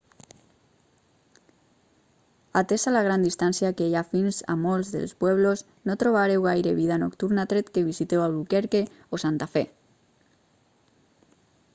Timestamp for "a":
4.53-4.55